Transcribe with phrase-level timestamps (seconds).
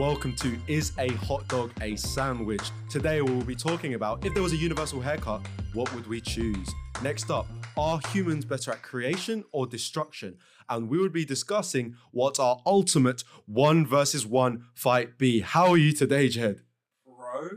[0.00, 2.70] Welcome to Is a Hot Dog a Sandwich?
[2.88, 6.70] Today we'll be talking about if there was a universal haircut, what would we choose?
[7.02, 10.38] Next up, are humans better at creation or destruction?
[10.70, 15.40] And we will be discussing what our ultimate one versus one fight be.
[15.40, 16.62] How are you today, Jed?
[17.04, 17.50] Bro,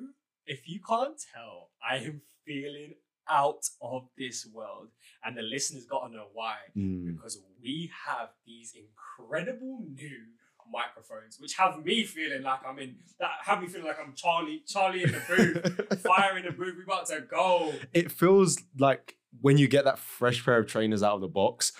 [0.45, 2.95] if you can't tell, I am feeling
[3.29, 4.89] out of this world.
[5.23, 6.55] And the listeners got to know why.
[6.75, 7.15] Mm.
[7.15, 10.25] Because we have these incredible new
[10.71, 14.63] microphones, which have me feeling like I'm in that have me feeling like I'm Charlie,
[14.67, 17.73] Charlie in the booth, fire in the booth, we about to go.
[17.93, 21.73] It feels like when you get that fresh pair of trainers out of the box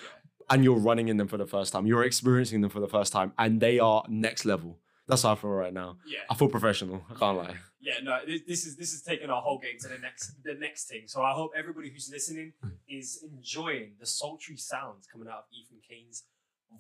[0.50, 3.14] and you're running in them for the first time, you're experiencing them for the first
[3.14, 4.80] time, and they are next level.
[5.08, 5.98] That's how I feel right now.
[6.08, 6.20] Yeah.
[6.30, 7.04] I feel professional.
[7.10, 7.56] I can't lie.
[7.82, 10.54] Yeah, no, this, this is this is taking our whole game to the next the
[10.54, 11.04] next thing.
[11.08, 12.54] So I hope everybody who's listening
[12.88, 16.24] is enjoying the sultry sounds coming out of Ethan Kane's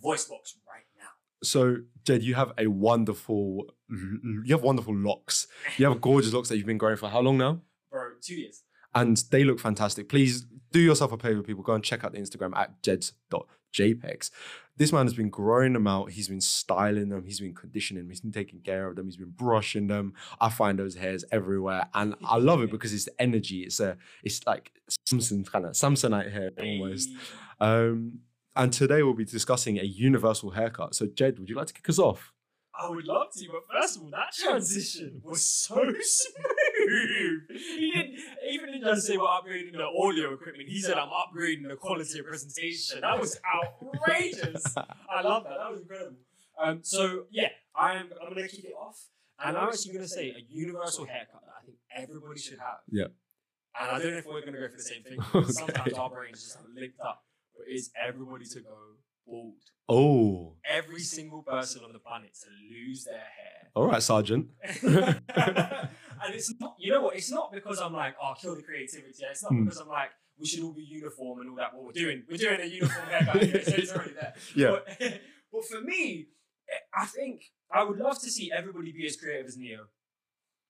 [0.02, 1.09] voice box right now.
[1.43, 5.47] So, Jed, you have a wonderful, you have wonderful locks.
[5.77, 7.61] You have gorgeous locks that you've been growing for how long now?
[7.91, 8.63] Bro, two years.
[8.95, 10.09] And they look fantastic.
[10.09, 11.63] Please do yourself a favor, people.
[11.63, 14.30] Go and check out the Instagram at jeds.jpegs.
[14.75, 16.11] This man has been growing them out.
[16.11, 17.25] He's been styling them.
[17.25, 18.09] He's been conditioning them.
[18.09, 19.05] He's been taking care of them.
[19.05, 20.13] He's been brushing them.
[20.41, 23.61] I find those hairs everywhere, and I love it because it's the energy.
[23.61, 24.72] It's a, it's like
[25.05, 27.09] Samson kind of Samsonite hair almost.
[27.59, 28.19] Um,
[28.56, 30.96] and today we'll be discussing a universal haircut.
[30.96, 32.34] So, Jed, would you like to kick us off?
[32.76, 37.42] I would love to, but first of all, that transition was so smooth.
[37.56, 38.20] He didn't
[38.52, 40.68] even didn't just say we're upgrading the audio equipment.
[40.68, 43.02] He said I'm upgrading the quality of presentation.
[43.02, 44.76] That was outrageous.
[44.76, 45.58] I love that.
[45.59, 46.18] That was incredible.
[46.62, 49.00] Um, so yeah, I'm I'm gonna kick it off,
[49.44, 52.80] and I'm actually gonna say a universal haircut that I think everybody should have.
[52.92, 53.06] Yeah.
[53.80, 55.20] And I don't know if we're gonna go for the same thing.
[55.36, 55.52] Okay.
[55.52, 57.33] Sometimes our brains just have linked up, but
[57.69, 58.75] is everybody to go
[59.25, 59.53] bald?
[59.89, 63.69] Oh, every single person on the planet to lose their hair.
[63.75, 64.47] all right, Sergeant.
[64.83, 67.16] and it's not, you know what?
[67.16, 69.14] It's not because I'm like, oh, kill the creativity.
[69.30, 69.64] It's not Hmm.
[69.66, 71.74] because I'm like, we should all be uniform and all that.
[71.74, 73.41] What we're doing, we're doing a uniform haircut.
[73.66, 74.34] so it's already there.
[74.56, 74.72] Yeah.
[74.72, 75.00] But,
[75.51, 76.28] but for me,
[76.97, 79.84] I think I would love to see everybody be as creative as Ne-Yo.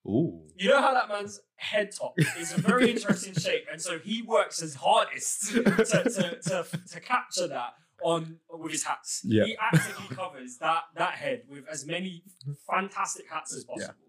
[0.06, 0.42] Ooh.
[0.58, 4.22] You know how that man's head top is a very interesting shape, and so he
[4.22, 9.22] works his hardest to, to, to, to capture that on with his hats.
[9.24, 9.46] Yeah.
[9.46, 12.24] He actively covers that that head with as many
[12.70, 13.74] fantastic hats as Yeah.
[13.88, 14.00] possible.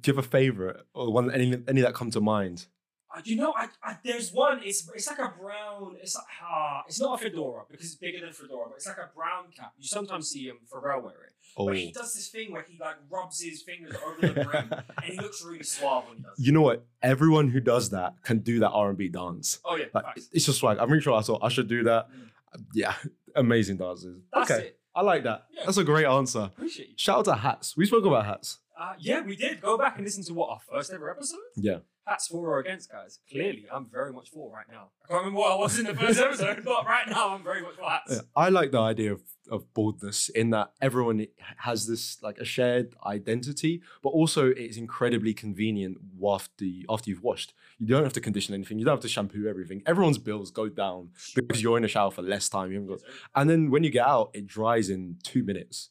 [0.00, 2.66] Do you have a favorite or one any any that come to mind?
[3.14, 4.60] Uh, you know, I, I, there's one.
[4.64, 5.96] It's it's like a brown.
[6.00, 8.96] It's like ah, it's not a fedora because it's bigger than fedora, but it's like
[8.96, 9.72] a brown cap.
[9.78, 12.78] You sometimes see him Pharrell wear it, Oh, but he does this thing where he
[12.80, 16.38] like rubs his fingers over the brim, and he looks really suave when he does.
[16.38, 16.46] it.
[16.46, 16.86] you know what?
[17.02, 19.58] Everyone who does that can do that R and B dance.
[19.64, 20.78] Oh yeah, Like it's just swag.
[20.78, 22.08] I'm pretty sure I thought I should do that.
[22.10, 22.28] Mm.
[22.74, 22.94] Yeah,
[23.36, 24.22] amazing dances.
[24.32, 24.78] That's okay, it.
[24.94, 25.46] I like that.
[25.52, 25.62] Yeah.
[25.66, 26.50] That's a great answer.
[26.56, 26.94] Appreciate you.
[26.96, 27.76] Shout out to hats.
[27.76, 28.58] We spoke about hats.
[28.78, 29.60] Uh, yeah, we did.
[29.60, 31.38] Go back and listen to what our first ever episode.
[31.56, 31.78] Yeah.
[32.06, 33.20] Hats for or against, guys.
[33.30, 34.88] Clearly, I'm very much for right now.
[35.04, 37.62] I can't remember what I was in the first episode, but right now I'm very
[37.62, 38.12] much for hats.
[38.12, 41.24] Yeah, I like the idea of, of baldness in that everyone
[41.58, 47.22] has this like a shared identity, but also it's incredibly convenient after you, after you've
[47.22, 47.54] washed.
[47.78, 48.80] You don't have to condition anything.
[48.80, 49.82] You don't have to shampoo everything.
[49.86, 52.72] Everyone's bills go down because you're in a shower for less time.
[52.72, 53.00] You haven't got,
[53.36, 55.90] and then when you get out, it dries in two minutes.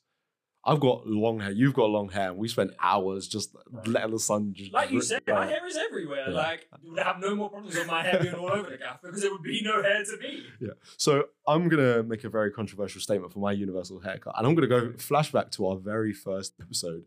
[0.63, 1.51] I've got long hair.
[1.51, 3.55] You've got long hair, and we spent hours just
[3.85, 4.71] letting the sun just.
[4.71, 5.35] Like you said, down.
[5.37, 6.29] my hair is everywhere.
[6.29, 6.35] Yeah.
[6.35, 9.01] Like, you would have no more problems with my hair being all over the gaff
[9.01, 10.43] because there would be no hair to be.
[10.59, 10.73] Yeah.
[10.97, 14.67] So I'm gonna make a very controversial statement for my universal haircut, and I'm gonna
[14.67, 17.05] go flashback to our very first episode.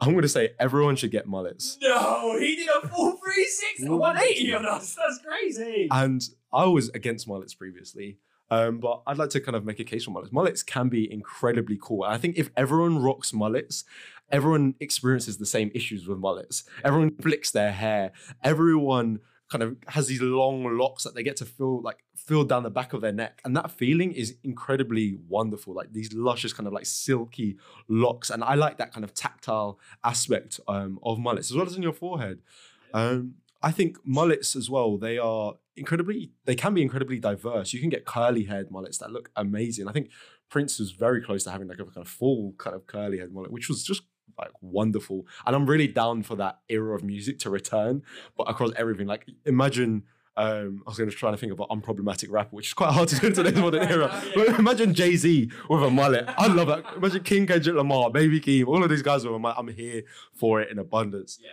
[0.00, 4.66] I'm gonna say everyone should get mullets, No, he did a full 360, 180 on
[4.66, 4.94] us.
[4.94, 5.88] That's crazy.
[5.90, 6.22] and
[6.52, 8.18] I was against mullets previously.
[8.50, 10.32] Um, but I'd like to kind of make a case for mullets.
[10.32, 12.04] Mullets can be incredibly cool.
[12.04, 13.84] I think if everyone rocks mullets,
[14.30, 16.64] everyone experiences the same issues with mullets.
[16.84, 18.12] Everyone flicks their hair.
[18.42, 22.62] Everyone kind of has these long locks that they get to feel like feel down
[22.62, 23.40] the back of their neck.
[23.44, 25.74] And that feeling is incredibly wonderful.
[25.74, 27.56] Like these luscious, kind of like silky
[27.88, 28.30] locks.
[28.30, 31.82] And I like that kind of tactile aspect um, of mullets, as well as in
[31.82, 32.40] your forehead.
[32.92, 33.34] Um,
[33.64, 37.72] I think mullets as well, they are incredibly, they can be incredibly diverse.
[37.72, 39.88] You can get curly haired mullets that look amazing.
[39.88, 40.10] I think
[40.50, 43.32] Prince was very close to having like a kind of full kind of curly haired
[43.32, 44.02] mullet, which was just
[44.38, 45.26] like wonderful.
[45.46, 48.02] And I'm really down for that era of music to return,
[48.36, 49.06] but across everything.
[49.06, 50.04] Like imagine
[50.36, 52.92] um, I was going to try to think of an unproblematic rapper, which is quite
[52.92, 54.22] hard to do in today's modern era.
[54.34, 56.28] But imagine Jay Z with a mullet.
[56.36, 56.84] I love that.
[56.96, 59.56] Imagine King Kendrick Lamar, Baby Keem, all of these guys with a mullet.
[59.58, 60.02] I'm here
[60.32, 61.38] for it in abundance.
[61.40, 61.50] Yeah,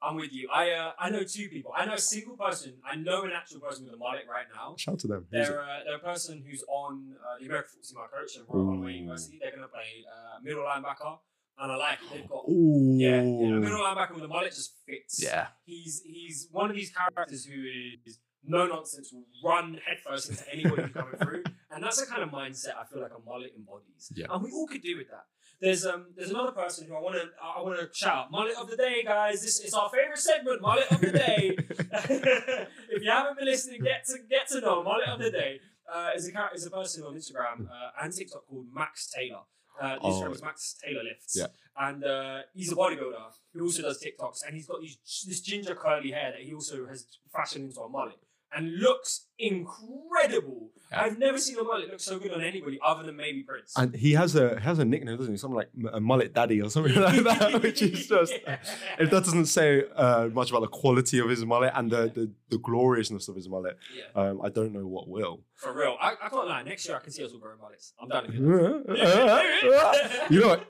[0.00, 0.48] I'm with you.
[0.52, 1.72] I uh, I know two people.
[1.76, 2.74] I know a single person.
[2.84, 4.76] I know an actual person with a mullet right now.
[4.78, 5.26] Shout to them.
[5.30, 8.54] They're, uh, they're a person who's on uh, the American Football Team I coach at
[8.54, 9.38] Royal Holloway University.
[9.40, 11.18] They're going to play uh, middle linebacker.
[11.58, 12.14] and I like it.
[12.14, 12.96] They've got Ooh.
[12.96, 15.20] yeah, yeah, middle linebacker with a mullet just fits.
[15.22, 15.48] Yeah.
[15.64, 17.60] he's he's one of these characters who
[18.06, 22.30] is no nonsense, will run headfirst into anybody coming through, and that's the kind of
[22.30, 24.12] mindset I feel like a mullet embodies.
[24.14, 24.26] Yeah.
[24.30, 25.24] and we all could do with that.
[25.60, 28.30] There's um there's another person who I want to I want to shout out.
[28.30, 29.42] mullet of the day, guys.
[29.42, 31.56] This is our favorite segment, mullet of the day.
[32.90, 35.60] if you haven't been listening, get to get to know mullet of the day.
[35.92, 39.40] Uh, is a character is a person on Instagram uh, and TikTok called Max Taylor.
[39.80, 40.32] Uh, the Instagram Oh.
[40.32, 41.36] is Max Taylor Lifts.
[41.38, 41.46] Yeah.
[41.80, 43.14] And uh, he's a bodybuilder
[43.54, 46.86] He also does TikToks, and he's got these this ginger curly hair that he also
[46.86, 48.18] has fashioned into a mullet,
[48.54, 50.70] and looks incredible.
[50.90, 51.02] Yeah.
[51.02, 53.74] I've never seen a mullet look so good on anybody other than maybe Prince.
[53.76, 55.36] And he has a has a nickname, doesn't he?
[55.36, 59.24] Something like M- a mullet daddy or something like that, which is just if that
[59.24, 63.28] doesn't say uh, much about the quality of his mullet and the, the, the gloriousness
[63.28, 65.42] of his mullet, yeah, um, I don't know what will.
[65.56, 65.96] for real.
[66.00, 66.62] I, I can't lie.
[66.62, 67.92] Next year I can see us all growing mullets.
[68.00, 68.34] I'm done with
[70.30, 70.67] you know what?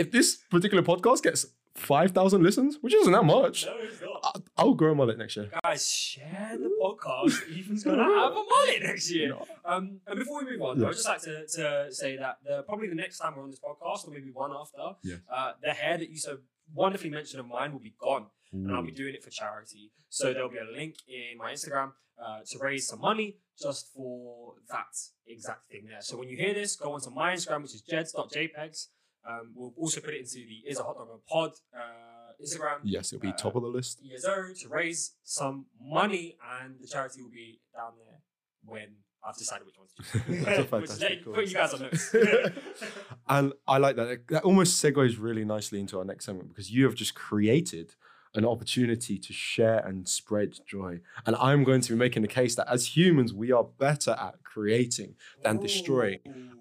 [0.00, 4.20] If this particular podcast gets five thousand listens, which isn't that much, No, it's not.
[4.24, 5.50] I- I'll grow a mullet next year.
[5.62, 7.34] Guys, share the podcast.
[7.58, 9.34] Ethan's gonna have a mullet next year.
[9.64, 10.84] Um, and before we move on, Yeah.
[10.84, 13.50] I would just like to, to say that the, probably the next time we're on
[13.50, 15.16] this podcast, or maybe one after, Yeah.
[15.34, 16.38] uh, the hair that you so
[16.74, 19.92] wonderfully mentioned of mine will be gone, and I'll be doing it for charity.
[20.08, 21.92] So there'll be a link in my Instagram
[22.22, 24.92] uh, to raise some money just for that
[25.26, 26.00] exact thing there.
[26.02, 28.88] So when you hear this, go onto my Instagram, which is jeds.jpegs.
[29.28, 32.78] Um, we'll also put it into the Is a Hot Dog a Pod uh, Instagram.
[32.84, 34.00] Yes, it'll be Uh, top of the list.
[34.14, 38.20] ESO to raise some money, and the charity will be down there
[38.64, 40.44] when I've decided which one to do.
[40.44, 42.14] That's fantastic put you guys on notice.
[43.28, 44.26] And I like that.
[44.28, 47.94] That almost segues really nicely into our next segment because you have just created
[48.34, 51.00] an opportunity to share and spread joy.
[51.26, 54.42] And I'm going to be making the case that as humans, we are better at
[54.44, 56.20] creating than destroying.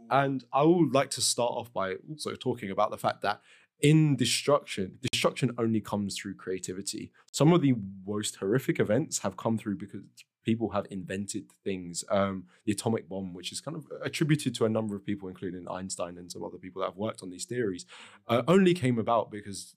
[0.10, 3.42] And I would like to start off by also talking about the fact that
[3.82, 7.12] in destruction, destruction only comes through creativity.
[7.32, 7.76] Some of the
[8.06, 10.02] most horrific events have come through because
[10.44, 12.04] people have invented things.
[12.10, 15.70] Um, the atomic bomb, which is kind of attributed to a number of people, including
[15.70, 17.86] Einstein and some other people that have worked on these theories,
[18.28, 19.76] uh, only came about because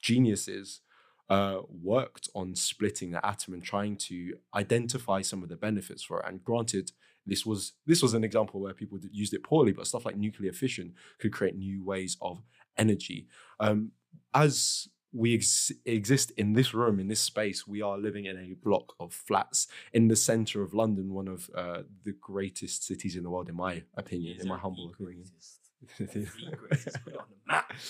[0.00, 0.80] geniuses
[1.28, 6.20] uh, worked on splitting the atom and trying to identify some of the benefits for
[6.20, 6.26] it.
[6.28, 6.92] And granted,
[7.26, 10.52] this was this was an example where people used it poorly, but stuff like nuclear
[10.52, 12.42] fission could create new ways of
[12.76, 13.26] energy.
[13.58, 13.92] Um,
[14.32, 18.54] as we ex- exist in this room, in this space, we are living in a
[18.62, 23.22] block of flats in the center of London, one of uh, the greatest cities in
[23.22, 25.24] the world, in my opinion, in my humble opinion.
[25.24, 25.60] greatest.
[25.98, 27.04] The greatest.
[27.04, 27.72] Put it on the map.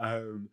[0.00, 0.48] Um,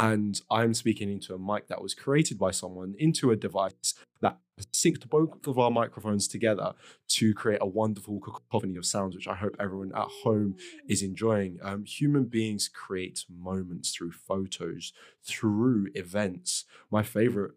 [0.00, 4.38] and I'm speaking into a mic that was created by someone into a device that
[4.72, 6.72] synced both of our microphones together
[7.08, 10.56] to create a wonderful cacophony of sounds, which I hope everyone at home
[10.88, 11.58] is enjoying.
[11.62, 14.92] Um, human beings create moments through photos,
[15.22, 16.64] through events.
[16.90, 17.52] My favorite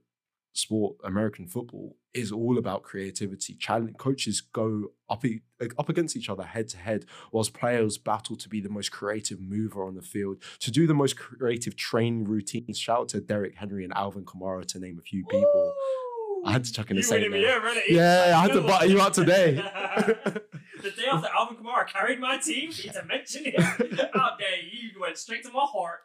[0.53, 3.55] sport, American football, is all about creativity.
[3.55, 5.41] Challenge coaches go up e-
[5.77, 9.39] up against each other head to head, whilst players battle to be the most creative
[9.41, 12.77] mover on the field, to do the most creative training routines.
[12.77, 15.73] Shout out to Derek Henry and Alvin Kamara to name a few people.
[16.45, 17.55] I had to chuck in the same winning me name.
[17.55, 17.81] over, innit?
[17.87, 19.53] Yeah, I had to butter you out today.
[19.55, 23.55] the day after Alvin Kamara carried my team, you to mention it.
[23.57, 26.01] Out there, you went straight to my heart.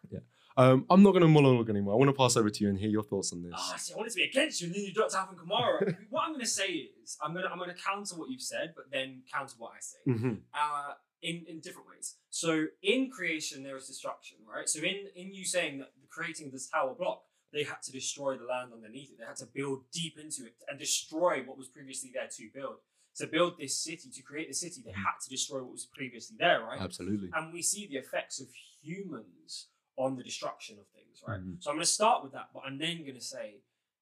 [0.59, 1.95] Um, I'm not going to monologue anymore.
[1.95, 3.53] I want to pass over to you and hear your thoughts on this.
[3.57, 5.97] Oh, see, I wanted to be against you, and then you dropped Alvin Kamara.
[6.11, 8.43] what I'm going to say is, I'm going to I'm going to counter what you've
[8.43, 9.99] said, but then counter what I say.
[10.09, 10.41] Mhm.
[10.53, 12.17] uh, in in different ways.
[12.31, 14.69] So in creation, there is destruction, right?
[14.69, 17.23] So in in you saying that the creating this tower block,
[17.53, 19.19] they had to destroy the land underneath it.
[19.19, 22.79] They had to build deep into it and destroy what was previously there to build.
[23.19, 26.37] To build this city, to create the city, they had to destroy what was previously
[26.39, 26.81] there, right?
[26.81, 27.31] Absolutely.
[27.35, 28.47] And we see the effects of
[28.81, 29.69] humans
[29.99, 31.41] on the destruction of things, right?
[31.41, 31.63] Mhm.
[31.63, 33.57] So I'm going to start with that, but I'm then going to say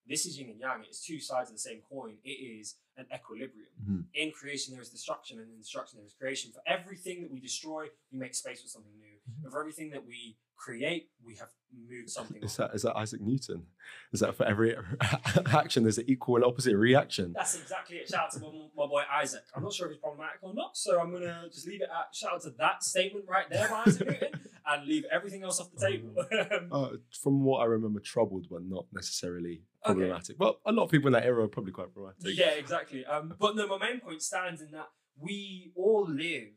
[0.06, 0.84] this is yin and yang.
[0.86, 2.18] It's two sides of the same coin.
[2.22, 3.72] It is an equilibrium.
[3.82, 4.04] Mhm.
[4.14, 6.52] In creation, there is destruction, and in destruction, there is creation.
[6.52, 9.18] For everything that we destroy, we make space for something new.
[9.42, 12.42] And for everything that we create, we have moved something.
[12.42, 12.68] Is on.
[12.68, 13.66] that is that Isaac Newton?
[14.12, 14.76] Is that for every
[15.46, 17.32] action there's an equal and opposite reaction?
[17.34, 18.08] That's exactly it.
[18.08, 19.42] Shout out to my, my boy Isaac.
[19.54, 22.14] I'm not sure if it's problematic or not, so I'm gonna just leave it at
[22.14, 25.70] shout out to that statement right there by Isaac Newton, and leave everything else off
[25.72, 26.14] the table.
[26.72, 26.88] Uh,
[27.22, 29.92] from what I remember, troubled but not necessarily Okay.
[30.00, 30.36] problematic.
[30.38, 32.36] But a lot of people in that era are probably quite problematic.
[32.36, 33.04] Yeah, exactly.
[33.06, 36.54] Um, but no, my main point stands in that we all live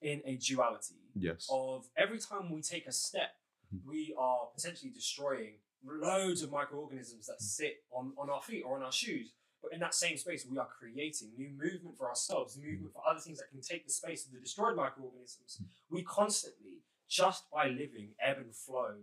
[0.00, 1.46] in a duality Yes.
[1.50, 3.36] of every time we take a step,
[3.72, 3.84] Mhm.
[3.86, 8.82] we are potentially destroying loads of microorganisms that sit on, on our feet or on
[8.82, 9.32] our shoes.
[9.62, 13.20] But in that same space, we are creating new movement for ourselves, movement for other
[13.20, 15.60] things that can take the space of the destroyed microorganisms.
[15.88, 18.94] We constantly, just by living, ebb and flow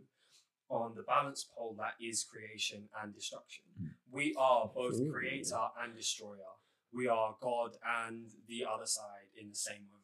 [0.70, 3.64] on the balance pole that is creation and destruction.
[3.82, 3.90] Mm.
[4.12, 6.54] We are both creator and destroyer.
[6.92, 7.72] We are God
[8.04, 10.00] and the other side in the same moment.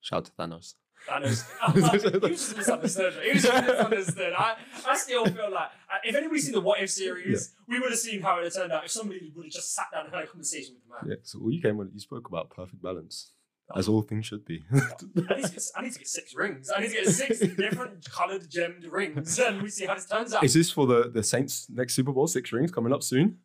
[0.00, 0.74] Shout to Thanos.
[1.06, 1.44] Thanos.
[1.74, 3.14] he was just misunderstood.
[3.22, 4.32] He was just misunderstood.
[4.36, 4.56] I,
[4.88, 7.98] I still feel like uh, if anybody's seen the What If series, we would have
[7.98, 10.26] seen how it turned out if somebody would have just sat down and had a
[10.26, 11.16] conversation with the man.
[11.16, 11.22] Yeah.
[11.22, 13.32] So all you came on, you spoke about perfect balance,
[13.76, 14.64] as all things should be.
[14.72, 16.70] I, need to get, I need to get six rings.
[16.74, 20.32] I need to get six different coloured gemmed rings, and we see how this turns
[20.34, 20.44] out.
[20.44, 22.26] Is this for the the Saints next Super Bowl?
[22.26, 23.38] Six rings coming up soon.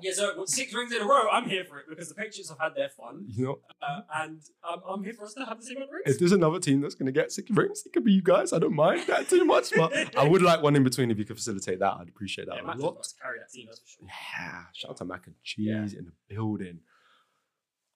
[0.00, 2.58] Yeah, so six rings in a row, I'm here for it because the Patriots have
[2.58, 5.66] had their fun, You know, uh, and um, I'm here for us to have the
[5.66, 8.02] same amount of if there's another team that's going to get six rings, it could
[8.02, 8.54] be you guys.
[8.54, 11.26] I don't mind that too much, but I would like one in between if you
[11.26, 11.92] could facilitate that.
[12.00, 13.06] I'd appreciate that Yeah, a lot.
[13.22, 14.08] carry that team, that's for sure.
[14.08, 15.98] Yeah, shout out to mac and cheese Yeah.
[15.98, 16.80] in the building.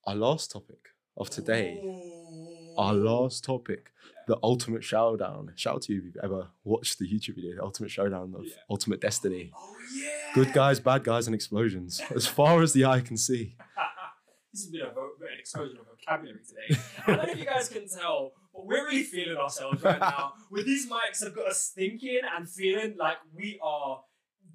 [0.06, 0.78] Our last topic
[1.16, 2.74] of today, Ooh.
[2.78, 3.90] our last topic,
[4.26, 5.52] the Ultimate Showdown.
[5.56, 8.44] Shout out to you if you've ever watched the YouTube video, the Ultimate Showdown of
[8.44, 8.52] Yeah.
[8.70, 9.52] Ultimate Destiny.
[9.56, 10.08] Oh yeah.
[10.34, 12.00] Good guys, bad guys, and explosions.
[12.14, 13.56] As far as the eye can see.
[14.52, 16.80] this has been a an explosion of vocabulary today.
[17.06, 20.32] I don't know if you guys can tell, but we're really feeling ourselves right now.
[20.50, 24.02] With these mics have got us thinking and feeling like we are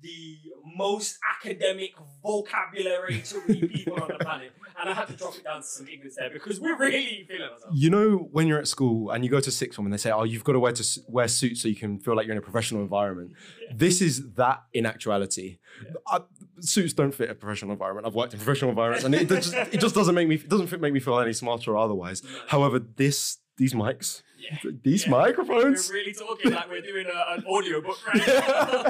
[0.02, 0.38] the
[0.76, 1.92] most academic
[2.24, 4.52] vocabulary to read people on the planet.
[4.80, 7.44] And I had to drop it down to some ignorance there because we're really feeling
[7.44, 7.78] ourselves.
[7.78, 10.12] You know, when you're at school and you go to sixth form and they say,
[10.12, 12.40] oh, you've got to wear, to wear suits so you can feel like you're in
[12.40, 13.34] a professional environment.
[13.74, 15.60] This is that in actuality.
[15.84, 15.92] Yeah.
[16.08, 16.20] I,
[16.60, 18.08] suits don't fit a professional environment.
[18.08, 20.68] I've worked in professional environments and it just, it just doesn't make me, it doesn't
[20.68, 22.22] fit- make me feel any smarter or otherwise.
[22.48, 24.58] However, this, these mics, Yeah.
[24.84, 25.12] these Yeah.
[25.12, 28.84] microphones, We're really talking like we're doing a, an audio book right now.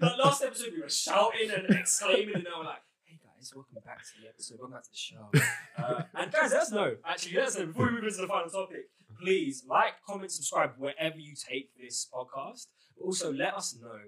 [0.00, 3.76] that last episode, we were shouting and exclaiming, and now we're like, hey guys, welcome
[3.84, 5.30] back to the episode, welcome back to the show.
[5.82, 8.26] Uh, and guys, let us know, actually, let us know before we move into the
[8.28, 8.84] final topic.
[9.20, 12.66] Please like, comment, subscribe wherever you take this podcast.
[12.96, 13.98] But also, let us know.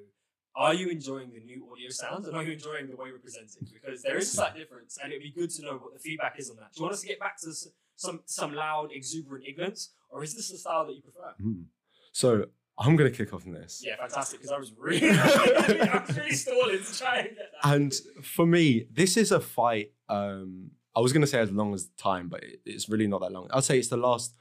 [0.56, 3.66] Are you enjoying the new audio sounds and are you enjoying the way we're presenting?
[3.72, 6.38] Because there is a slight difference and it'd be good to know what the feedback
[6.38, 6.70] is on that.
[6.72, 7.50] Do you want us to get back to
[7.96, 11.34] some some loud, exuberant ignorance or is this the style that you prefer?
[11.42, 11.64] Mm.
[12.12, 12.46] So
[12.78, 13.82] I'm going to kick off on this.
[13.84, 14.40] Yeah, fantastic.
[14.40, 17.74] Because I was really, I was really stalling to try and get that.
[17.74, 19.92] And for me, this is a fight.
[20.08, 23.20] Um, I was going to say as long as time, but it, it's really not
[23.22, 23.48] that long.
[23.52, 24.34] I'd say it's the last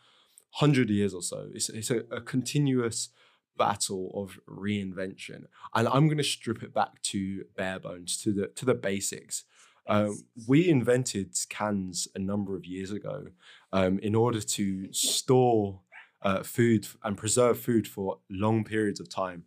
[0.52, 1.48] hundred years or so.
[1.54, 3.10] It's, it's a, a continuous
[3.58, 8.48] battle of reinvention, and I'm going to strip it back to bare bones, to the
[8.48, 9.44] to the basics.
[9.88, 13.28] Um, we invented cans a number of years ago
[13.72, 15.82] um, in order to store
[16.22, 19.44] uh, food and preserve food for long periods of time,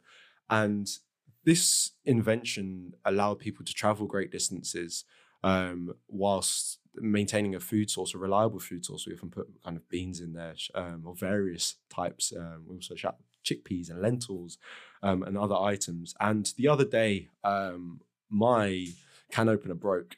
[0.51, 0.89] and
[1.45, 5.05] this invention allowed people to travel great distances
[5.45, 9.07] um, whilst maintaining a food source, a reliable food source.
[9.07, 12.33] We often put kind of beans in there um, of various types.
[12.37, 14.59] Um, we also shout chickpeas and lentils
[15.03, 16.15] um, and other items.
[16.21, 18.89] And the other day, um, my
[19.31, 20.17] can opener broke,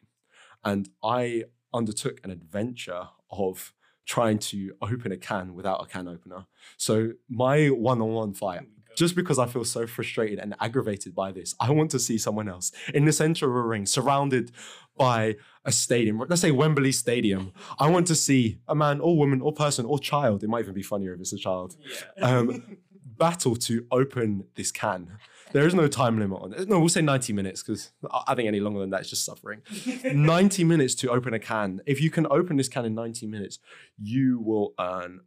[0.65, 3.73] and I undertook an adventure of
[4.07, 6.47] trying to open a can without a can opener.
[6.77, 8.63] So my one-on-one fight
[8.99, 12.49] just because I feel so frustrated and aggravated by this, I want to see someone
[12.49, 14.51] else in the center of a ring, surrounded
[14.97, 16.19] by a stadium.
[16.19, 17.53] Let's say Wembley Stadium.
[17.79, 20.43] I want to see a man or woman or person or child.
[20.43, 21.77] It might even be funnier if it's a child.
[22.17, 22.29] Yeah.
[22.29, 22.79] Um,
[23.19, 25.19] battle to open this can.
[25.51, 26.69] There is no time limit on it.
[26.69, 27.91] No, we'll say 90 minutes because
[28.27, 29.63] I think any longer than that is just suffering.
[30.05, 31.81] 90 minutes to open a can.
[31.87, 33.59] If you can open this can in 90 minutes,
[33.99, 35.21] you will earn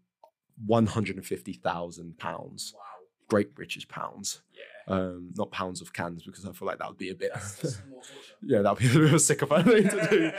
[0.67, 2.73] 150,000 pounds.
[2.75, 2.81] wow.
[3.29, 4.41] Great British pounds.
[4.53, 4.93] Yeah.
[4.93, 7.31] Um, not pounds of cans because I feel like that would be a bit.
[7.33, 8.33] That's, that's more torture.
[8.43, 10.31] yeah, that would be a bit of a sycophant thing to do.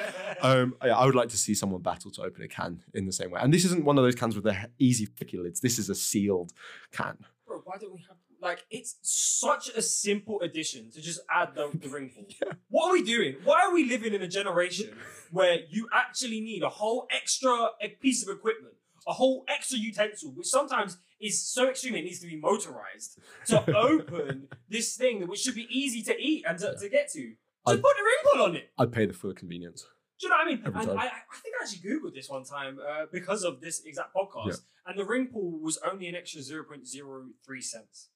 [0.43, 3.13] Um, yeah, I would like to see someone battle to open a can in the
[3.13, 3.41] same way.
[3.43, 5.61] And this isn't one of those cans with the easy sticky lids.
[5.61, 6.53] This is a sealed
[6.93, 7.19] can.
[7.53, 11.69] Bro, why don't we have like it's such a simple addition to just add the,
[11.75, 12.25] the ring pull.
[12.71, 13.37] What are we doing?
[13.45, 14.97] Why are we living in a generation
[15.31, 17.69] where you actually need a whole extra
[18.01, 18.73] piece of equipment,
[19.07, 23.77] a whole extra utensil, which sometimes is so extreme it needs to be motorized to
[23.77, 27.21] open this thing which should be easy to eat and to, to get to.
[27.69, 28.71] Just I- put the ring pull on it.
[28.79, 29.87] I'd pay the full convenience.
[30.23, 30.63] Do you know what I mean?
[30.65, 30.91] Every and.
[31.01, 34.61] I, I think I actually Googled this one time uh, because of this exact podcast,
[34.87, 38.09] and the ring pull was only an extra 0.03 cents.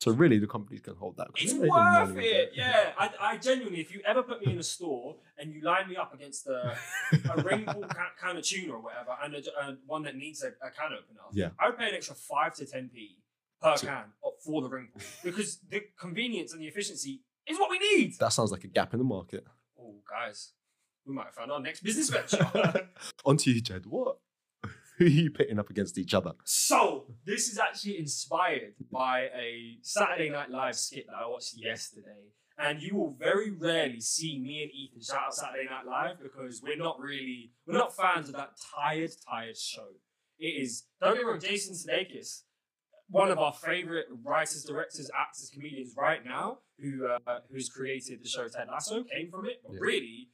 [0.00, 1.28] So really, the companies can hold that.
[1.36, 2.50] It's worth it.
[2.56, 5.88] Yeah, I, I genuinely, if you ever put me in a store and you line
[5.88, 6.76] me up against a,
[7.32, 10.42] a ring pull can, can of tuna or whatever, and a, a, one that needs
[10.42, 11.50] a, a can opener, Yeah.
[11.60, 13.18] I would pay an extra five to ten p
[13.62, 14.04] per So- can
[14.44, 18.18] for the ring pull because the convenience and the efficiency is what we need.
[18.18, 19.44] That sounds like a gap in the market.
[19.80, 20.50] Oh, guys,
[21.06, 22.88] we might have found our next business venture.
[23.24, 23.86] On to you, Jed.
[23.86, 24.18] What?
[24.98, 26.32] Who are you pitting up against each other?
[26.44, 32.30] so this is actually inspired by a Saturday Night Live skit that I watched yesterday.
[32.56, 36.62] And you will very rarely see me and Ethan shout out Saturday Night Live because
[36.62, 39.88] we're not really we're not fans of that tired, tired show.
[40.38, 42.42] It is don't get me wrong, Jason Sudeikis,
[43.08, 48.28] one of our favorite writers, directors, actors, comedians right now, who uh, who's created the
[48.28, 49.60] show Ted Lasso, came from it.
[49.66, 49.80] But Yeah.
[49.80, 50.28] really,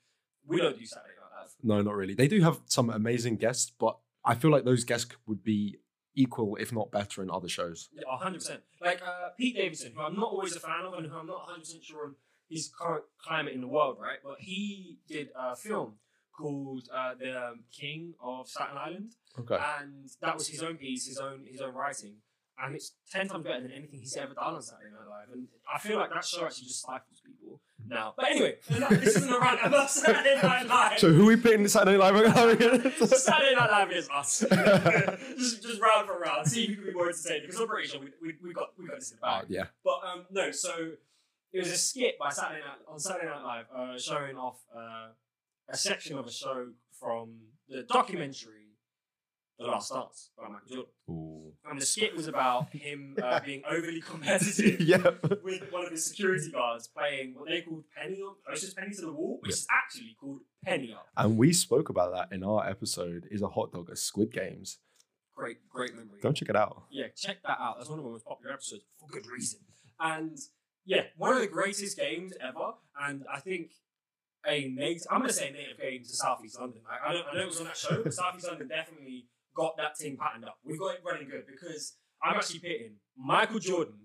[0.47, 1.51] we don't do Saturday Night Live.
[1.63, 2.15] No, not really.
[2.15, 5.79] They do have some amazing guests, but I feel like those guests would be
[6.15, 7.89] equal, if not better, in other shows.
[7.93, 8.61] Yeah, hundred percent.
[8.81, 11.43] Like uh, Pete Davidson, who I'm not always a fan of, and who I'm not
[11.47, 12.15] hundred percent sure on
[12.49, 14.19] his current climate in the world, right?
[14.23, 15.95] But he did a film
[16.37, 19.57] called uh, "The King of Staten Island," Okay.
[19.81, 22.17] and that was his own piece, his own his own writing,
[22.63, 25.29] and it's ten times better than anything he's ever done on Saturday Night Live.
[25.33, 28.15] And I feel like that show actually just stifles people now.
[28.17, 30.99] But anyway, this isn't a rant about Saturday Night Live.
[30.99, 33.25] So who are we pitting Saturday Night Live against?
[33.25, 34.41] Saturday Night Live is us.
[35.37, 37.43] just, just round for round, see who can be more entertaining.
[37.43, 39.47] Because I'm pretty sure we, we, we got we got this in the Oh, bag.
[39.51, 39.65] yeah.
[39.85, 40.93] But um, no, so
[41.53, 45.09] it was a skit by Saturday Night on Saturday Night Live, uh, showing off uh,
[45.69, 46.69] a section of a show
[46.99, 47.35] from
[47.69, 48.60] the documentary
[49.61, 50.93] "The Last Dance" by Michael Jordan.
[51.11, 51.53] Ooh.
[51.71, 55.11] And the skit was about him uh, being overly competitive yeah.
[55.43, 59.03] with one of his security guards playing what they called penny up, closest penny to
[59.03, 59.55] the wall, which Yeah.
[59.55, 61.07] is actually called penny up.
[61.17, 63.27] And we spoke about that in our episode.
[63.31, 64.79] Is a hot dog a Squid Games?
[65.37, 66.21] Great, great memory.
[66.23, 66.83] Go check it out.
[66.91, 67.77] Yeah, check that out.
[67.79, 69.61] That's one of the most popular episodes for good reason.
[69.99, 70.37] And
[70.85, 72.73] yeah, one of the greatest games ever.
[73.01, 73.71] And I think
[74.47, 76.81] a native, I'm going to say native game to Southeast London.
[76.89, 79.77] Like, I, know, I know it was on that show, but Southeast London definitely got
[79.77, 80.59] that thing patterned up.
[80.65, 83.99] We've got it running good because I'm actually pitting Michael Jordan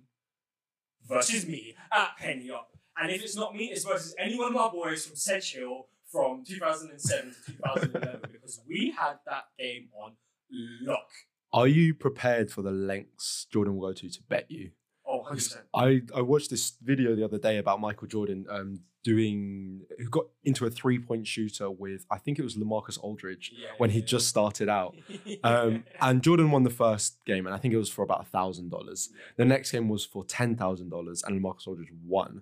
[1.08, 2.70] versus me at Penny Up.
[2.98, 6.44] And if it's not me, it's versus any one of my boys from Sedgehill from
[6.48, 10.14] 2007 to 2011 because we had that game on
[10.82, 11.10] lock.
[11.52, 14.72] Are you prepared for the lengths Jordan will go to to bet you?
[15.26, 15.58] Oh, 100%.
[15.74, 20.26] I, I watched this video the other day about Michael Jordan um, doing who got
[20.44, 24.00] into a three point shooter with I think it was Lamarcus Aldridge Yeah, when he
[24.00, 24.96] yeah, just started out.
[25.44, 28.26] Um, and Jordan won the first game, and I think it was for about a
[28.26, 29.10] thousand dollars.
[29.38, 32.42] The next game was for ten thousand dollars, and Marcus Aldridge won.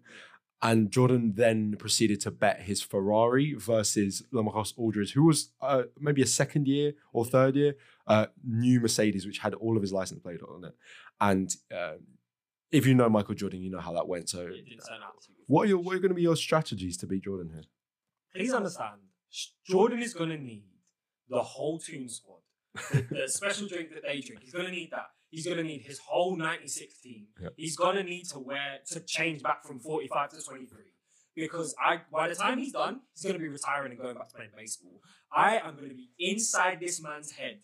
[0.61, 6.21] And Jordan then proceeded to bet his Ferrari versus Lamarcus Aldridge, who was uh, maybe
[6.21, 7.75] a second year or third year,
[8.07, 10.75] uh, new Mercedes, which had all of his license plate on it.
[11.19, 11.97] And um,
[12.73, 14.27] if you know Michael Jordan, you know how that went.
[14.29, 15.13] So, It didn't turn out
[15.47, 17.63] what are your what are going to be your strategies to beat Jordan here?
[18.35, 19.01] Please understand,
[19.65, 20.65] Jordan is going to need
[21.29, 22.39] the whole team squad.
[22.91, 24.41] The, the special drink that they drink.
[24.41, 25.07] He's going to need that.
[25.29, 27.27] He's going to need his whole 96 team.
[27.41, 27.53] Yep.
[27.57, 30.79] He's going to need to wear to change back from 45 to 23.
[31.35, 34.29] Because I, by the time he's done, he's going to be retiring and going back
[34.29, 35.01] to playing baseball.
[35.31, 37.61] I am going to be inside this man's head,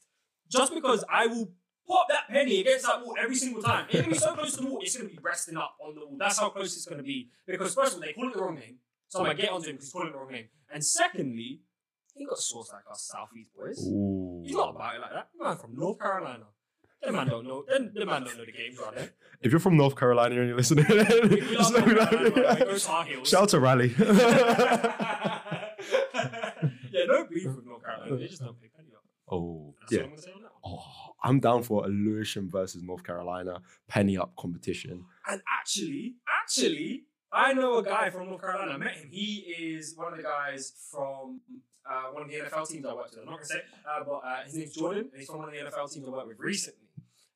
[0.50, 1.52] just because I will
[1.90, 3.86] pop that penny against that wall every single time.
[3.90, 5.96] It's to be so close to the wall, it's going to be resting up on
[5.96, 6.16] the wall.
[6.18, 7.30] That's how close it's going to be.
[7.48, 8.76] Because first of all, they call it the wrong name,
[9.08, 10.48] so I'm to get onto him because he's calling it the wrong name.
[10.74, 11.62] And secondly,
[12.16, 13.84] he got sauce like us Southeast boys.
[13.88, 14.44] Ooh.
[14.46, 15.28] He's not about it like that.
[15.40, 16.46] Man from North Carolina.
[17.02, 17.64] The man don't know.
[17.68, 19.10] The, the man don't know the games right there.
[19.42, 22.68] If you're from North Carolina and you're listening, We, we love North Carolina, man.
[22.68, 22.80] We
[23.14, 23.30] Heels.
[23.30, 23.94] Shout out to Raleigh.
[23.98, 25.42] yeah,
[27.08, 28.18] no beef with North Carolina.
[28.18, 29.04] They just don't pay penny up.
[29.32, 30.00] oh, That's yeah.
[30.00, 30.52] what I'm gonna say on that.
[30.62, 30.78] one.
[30.78, 35.06] Oh, I'm down for a Lewisham versus North Carolina penny up competition.
[35.30, 38.72] And actually, actually, I know a guy from North Carolina.
[38.74, 39.10] I met him.
[39.12, 41.42] He is one of the guys from
[41.90, 43.20] uh, one of the NFL teams I worked with.
[43.22, 45.54] I'm not gonna say, uh, but uh, his name's Jordan, and he's from one of
[45.54, 46.86] the NFL teams I worked with recently.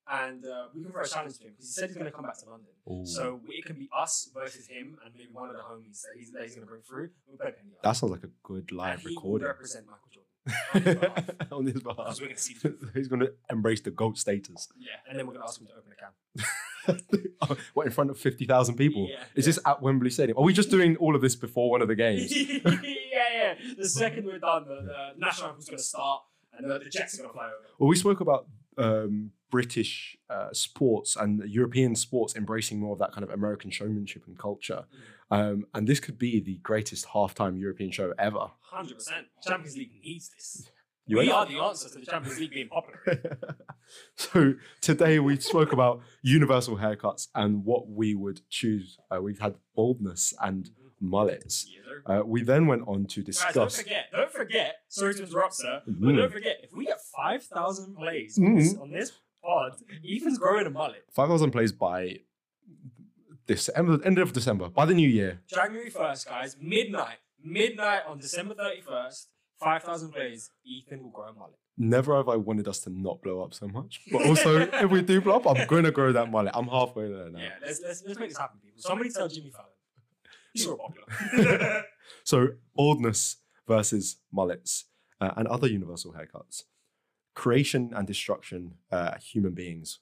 [0.05, 2.11] And uh, we can throw a challenge to him because he said he's going to
[2.11, 2.67] come back to London.
[2.91, 3.05] Ooh.
[3.05, 6.29] So it can be us versus him and maybe one of the homies that he's,
[6.33, 7.09] that he's going to bring through.
[7.25, 7.83] We'll play penny up.
[7.83, 9.47] that sounds like a good and live he will recording.
[9.47, 10.22] represent Michael Jordan.
[11.51, 12.19] On his behalf.
[12.19, 12.55] we're to see
[12.93, 14.67] He's going to embrace the GOAT status.
[14.77, 17.59] Yeah, and then we're going to ask him to open a can.
[17.73, 19.07] what, in front of 50,000 people?
[19.09, 19.23] Yeah.
[19.35, 20.37] Is this at Wembley Stadium?
[20.37, 22.35] Are we just doing all of this before one of the games?
[22.65, 23.53] yeah, yeah.
[23.77, 26.23] The second we're done, the, the national anthem's going to start
[26.57, 27.55] and the, the Jets are going to fly over.
[27.79, 33.11] Well, we spoke about um, British uh, sports and European sports embracing more of that
[33.11, 34.85] kind of American showmanship and culture.
[35.33, 38.51] Um, and this could be the greatest halftime European show ever.
[38.71, 39.09] 100%.
[39.41, 40.69] Champions League needs this.
[41.07, 43.37] You we are the answer to the Champions League being popular.
[44.15, 48.97] so today we spoke about universal haircuts and what we would choose.
[49.13, 50.69] Uh, we've had baldness and
[51.01, 51.67] mullets.
[52.05, 53.53] Uh, we then went on to discuss.
[53.53, 56.17] Guys, don't forget, don't forget, sorry to interrupt, sir, but Mm.
[56.17, 59.11] don't forget, if we get 5,000 plays on, this, on this
[59.43, 59.73] pod,
[60.07, 61.03] Ethan's growing a mullet.
[61.11, 62.19] 5,000 plays by
[63.47, 65.41] this end of, end of December, by the new year.
[65.47, 69.25] January 1st, guys, midnight, midnight on December 31st,
[69.59, 71.55] 5,000 plays, Ethan will grow a mullet.
[71.77, 74.01] Never have I wanted us to not blow up so much.
[74.11, 76.51] But also, if we do blow up, I'm going to grow that mullet.
[76.55, 77.39] I'm halfway there now.
[77.39, 78.81] Yeah, let's, let's, let's make this happen, people.
[78.81, 79.71] Somebody tell Jimmy Fallon.
[80.53, 81.83] He's so popular.
[82.25, 84.85] So, baldness versus mullets
[85.19, 86.63] uh, and other universal haircuts.
[87.33, 89.99] Creation and destruction, uh, human beings.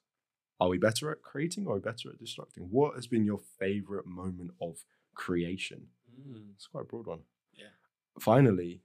[0.62, 2.70] Are we better at creating or are we better at destructing?
[2.70, 5.88] What has been your favorite moment of creation?
[6.16, 7.22] Mm, It's quite a broad one.
[7.54, 7.74] Yeah.
[8.20, 8.82] Finally,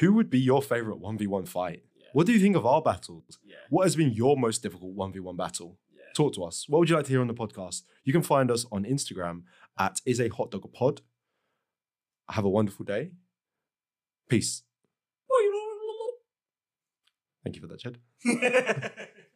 [0.00, 1.82] who would be your favorite 1v1 fight?
[1.94, 2.06] yeah.
[2.14, 3.38] What do you think of our battles?
[3.44, 3.56] Yeah.
[3.68, 5.78] What has been your most difficult 1v1 battle?
[5.94, 6.04] Yeah.
[6.16, 6.66] Talk to us.
[6.68, 7.82] What would you like to hear on the podcast?
[8.04, 9.42] You can find us on Instagram
[9.78, 11.02] at is a hot dog a pod.
[12.30, 13.10] Have a wonderful day.
[14.28, 14.62] Peace.
[17.44, 17.84] Thank you for that.
[17.84, 18.88] Yeah.